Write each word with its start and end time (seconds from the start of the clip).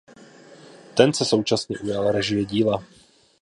Ten 0.97 1.13
se 1.13 1.25
současně 1.25 1.79
ujal 1.79 2.11
režie 2.11 2.45
díla. 2.45 2.83